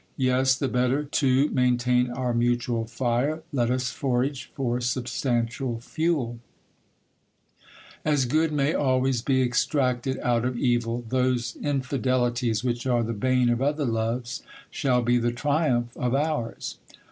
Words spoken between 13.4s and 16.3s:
of other loves, shall be the triumph of